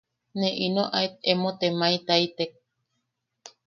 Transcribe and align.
Ne 0.39 0.49
ino 0.65 0.83
aet 0.99 1.13
emo 1.31 1.49
temaetaitek. 1.59 2.51